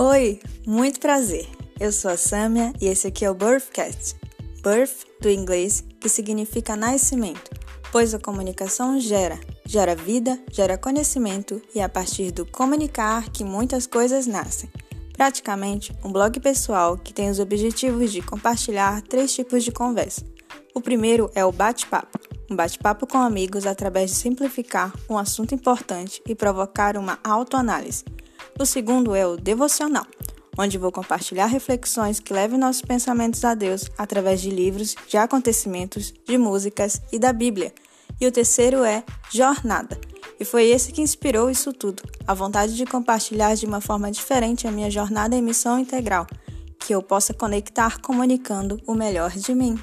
Oi, 0.00 0.38
muito 0.64 1.00
prazer. 1.00 1.48
Eu 1.80 1.90
sou 1.90 2.12
a 2.12 2.16
Samia 2.16 2.72
e 2.80 2.86
esse 2.86 3.08
aqui 3.08 3.24
é 3.24 3.30
o 3.32 3.34
Birthcast. 3.34 4.14
Birth 4.62 5.04
do 5.20 5.28
inglês, 5.28 5.82
que 5.98 6.08
significa 6.08 6.76
nascimento, 6.76 7.50
pois 7.90 8.14
a 8.14 8.18
comunicação 8.20 9.00
gera, 9.00 9.40
gera 9.66 9.96
vida, 9.96 10.38
gera 10.52 10.78
conhecimento 10.78 11.60
e 11.74 11.80
é 11.80 11.82
a 11.82 11.88
partir 11.88 12.30
do 12.30 12.46
comunicar 12.46 13.28
que 13.30 13.42
muitas 13.42 13.88
coisas 13.88 14.28
nascem. 14.28 14.70
Praticamente 15.14 15.92
um 16.04 16.12
blog 16.12 16.38
pessoal 16.38 16.96
que 16.96 17.12
tem 17.12 17.28
os 17.28 17.40
objetivos 17.40 18.12
de 18.12 18.22
compartilhar 18.22 19.02
três 19.02 19.34
tipos 19.34 19.64
de 19.64 19.72
conversa. 19.72 20.24
O 20.72 20.80
primeiro 20.80 21.28
é 21.34 21.44
o 21.44 21.50
bate-papo, 21.50 22.20
um 22.48 22.54
bate-papo 22.54 23.04
com 23.04 23.18
amigos 23.18 23.66
através 23.66 24.12
de 24.12 24.16
simplificar 24.16 24.94
um 25.10 25.18
assunto 25.18 25.56
importante 25.56 26.22
e 26.24 26.36
provocar 26.36 26.96
uma 26.96 27.18
autoanálise. 27.24 28.04
O 28.60 28.66
segundo 28.66 29.14
é 29.14 29.24
o 29.24 29.36
devocional, 29.36 30.04
onde 30.58 30.78
vou 30.78 30.90
compartilhar 30.90 31.46
reflexões 31.46 32.18
que 32.18 32.32
levem 32.32 32.58
nossos 32.58 32.82
pensamentos 32.82 33.44
a 33.44 33.54
Deus 33.54 33.88
através 33.96 34.40
de 34.40 34.50
livros, 34.50 34.96
de 35.06 35.16
acontecimentos, 35.16 36.12
de 36.26 36.36
músicas 36.36 37.00
e 37.12 37.20
da 37.20 37.32
Bíblia. 37.32 37.72
E 38.20 38.26
o 38.26 38.32
terceiro 38.32 38.82
é 38.82 39.04
jornada. 39.30 39.96
E 40.40 40.44
foi 40.44 40.66
esse 40.66 40.90
que 40.90 41.00
inspirou 41.00 41.48
isso 41.48 41.72
tudo, 41.72 42.02
a 42.26 42.34
vontade 42.34 42.74
de 42.74 42.84
compartilhar 42.84 43.54
de 43.54 43.64
uma 43.64 43.80
forma 43.80 44.10
diferente 44.10 44.66
a 44.66 44.72
minha 44.72 44.90
jornada 44.90 45.36
em 45.36 45.42
missão 45.42 45.78
integral, 45.78 46.26
que 46.80 46.92
eu 46.92 47.00
possa 47.00 47.32
conectar 47.32 48.00
comunicando 48.00 48.80
o 48.88 48.94
melhor 48.94 49.30
de 49.30 49.54
mim. 49.54 49.78